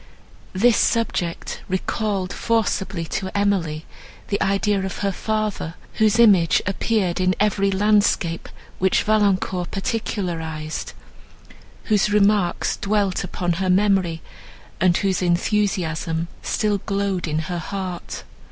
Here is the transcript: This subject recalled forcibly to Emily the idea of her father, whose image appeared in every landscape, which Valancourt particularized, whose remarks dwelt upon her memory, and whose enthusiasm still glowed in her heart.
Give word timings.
This 0.53 0.77
subject 0.77 1.61
recalled 1.69 2.33
forcibly 2.33 3.05
to 3.05 3.29
Emily 3.37 3.85
the 4.29 4.41
idea 4.41 4.83
of 4.83 4.97
her 5.05 5.11
father, 5.11 5.75
whose 6.01 6.17
image 6.17 6.59
appeared 6.65 7.21
in 7.21 7.35
every 7.39 7.69
landscape, 7.69 8.49
which 8.79 9.03
Valancourt 9.03 9.69
particularized, 9.69 10.93
whose 11.83 12.11
remarks 12.11 12.77
dwelt 12.77 13.23
upon 13.23 13.53
her 13.61 13.69
memory, 13.69 14.23
and 14.79 14.97
whose 14.97 15.21
enthusiasm 15.21 16.29
still 16.41 16.79
glowed 16.79 17.27
in 17.27 17.37
her 17.37 17.59
heart. 17.59 18.23